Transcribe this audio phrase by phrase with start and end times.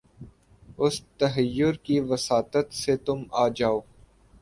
[0.79, 3.79] اُس تحیّر کی وساطت سے تُم آؤ جاؤ